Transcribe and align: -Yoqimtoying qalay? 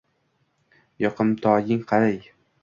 -Yoqimtoying 1.05 1.85
qalay? 1.93 2.19